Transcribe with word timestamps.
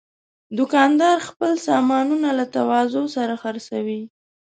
دوکاندار 0.57 1.17
خپل 1.29 1.51
سامانونه 1.67 2.29
له 2.37 2.45
تواضع 2.55 3.03
سره 3.15 3.35
خرڅوي. 3.43 4.01